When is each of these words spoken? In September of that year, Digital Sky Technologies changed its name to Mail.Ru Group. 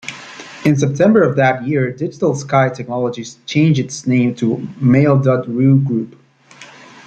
In 0.65 0.75
September 0.77 1.21
of 1.21 1.35
that 1.35 1.67
year, 1.67 1.91
Digital 1.91 2.33
Sky 2.33 2.69
Technologies 2.69 3.37
changed 3.45 3.79
its 3.79 4.07
name 4.07 4.33
to 4.33 4.67
Mail.Ru 4.77 5.77
Group. 5.81 6.17